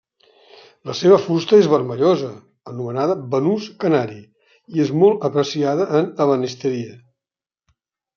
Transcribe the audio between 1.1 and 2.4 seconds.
fusta és vermellosa,